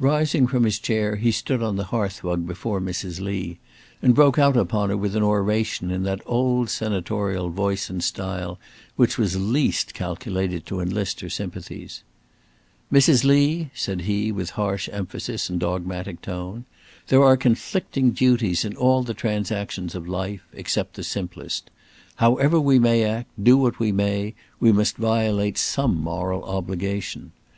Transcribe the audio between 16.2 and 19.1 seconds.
tone, "there are conflicting duties in all